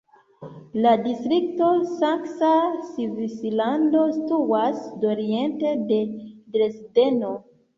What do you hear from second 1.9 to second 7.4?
Saksa Svislando situas sudoriente de Dresdeno.